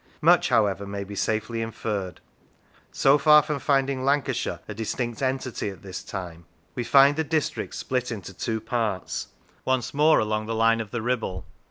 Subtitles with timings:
[0.21, 2.21] Much, however, may be safely inferred.
[2.91, 7.03] So far from finding Lancashire a distinct entity at this time, we 58 How It
[7.05, 9.27] Came into Being find the district split into two parts,
[9.63, 11.45] once more along the line of the Kibble.